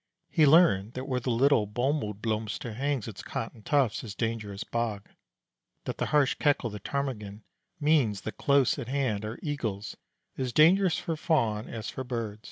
[0.31, 5.07] He learned that where the little Bomuldblomster hangs its Cotton tufts is dangerous bog;
[5.83, 7.43] that the harsh cackle of the Ptarmigan
[7.79, 9.95] means that close at hand are Eagles,
[10.39, 12.39] as dangerous for Fawn as for Bird.